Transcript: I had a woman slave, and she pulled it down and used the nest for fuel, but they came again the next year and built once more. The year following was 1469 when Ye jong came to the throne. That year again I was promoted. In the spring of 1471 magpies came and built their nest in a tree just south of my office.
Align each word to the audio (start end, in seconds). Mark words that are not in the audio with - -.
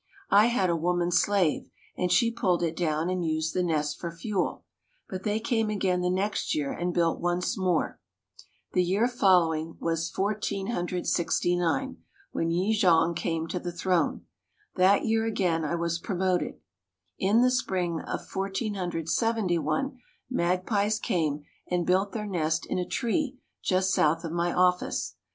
I 0.31 0.47
had 0.47 0.71
a 0.71 0.75
woman 0.75 1.11
slave, 1.11 1.69
and 1.95 2.11
she 2.11 2.31
pulled 2.31 2.63
it 2.63 2.75
down 2.75 3.07
and 3.07 3.23
used 3.23 3.53
the 3.53 3.61
nest 3.61 3.99
for 3.99 4.11
fuel, 4.11 4.63
but 5.07 5.21
they 5.21 5.39
came 5.39 5.69
again 5.69 6.01
the 6.01 6.09
next 6.09 6.55
year 6.55 6.71
and 6.73 6.91
built 6.91 7.19
once 7.21 7.55
more. 7.55 7.99
The 8.73 8.81
year 8.81 9.07
following 9.07 9.77
was 9.79 10.11
1469 10.11 11.97
when 12.31 12.49
Ye 12.49 12.73
jong 12.75 13.13
came 13.13 13.45
to 13.49 13.59
the 13.59 13.71
throne. 13.71 14.25
That 14.73 15.05
year 15.05 15.25
again 15.27 15.63
I 15.63 15.75
was 15.75 15.99
promoted. 15.99 16.55
In 17.19 17.43
the 17.43 17.51
spring 17.51 17.99
of 17.99 18.25
1471 18.33 19.99
magpies 20.31 20.97
came 20.97 21.43
and 21.69 21.85
built 21.85 22.11
their 22.13 22.25
nest 22.25 22.65
in 22.65 22.79
a 22.79 22.87
tree 22.89 23.37
just 23.61 23.93
south 23.93 24.23
of 24.23 24.31
my 24.31 24.51
office. 24.51 25.15